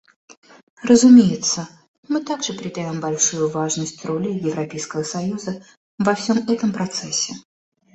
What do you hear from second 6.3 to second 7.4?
этом процессе.